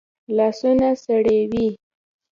لاسونه 0.37 0.89
سړې 1.03 1.39
وي 1.51 1.67